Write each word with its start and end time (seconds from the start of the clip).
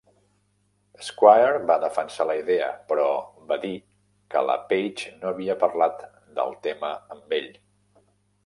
Squire 1.07 1.59
va 1.71 1.75
defensar 1.83 2.25
la 2.29 2.37
idea 2.39 2.69
però 2.93 3.05
va 3.53 3.59
dir 3.67 3.73
que 4.35 4.43
la 4.51 4.57
Page 4.75 5.15
no 5.21 5.31
havia 5.33 5.59
parlat 5.67 6.03
del 6.41 6.61
tema 6.69 6.95
amb 7.19 7.39
ell. 7.43 7.55